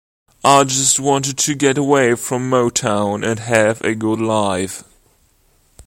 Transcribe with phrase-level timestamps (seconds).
[0.43, 4.83] I just wanted to get away from Motown and have a good life.